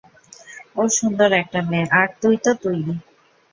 ও 0.75 0.97
সুন্দর 0.97 1.29
একটা 1.41 1.59
মেয়ে, 1.69 1.87
আর 1.99 2.07
তুই 2.21 2.35
তো 2.43 2.51
তুইই। 2.61 2.83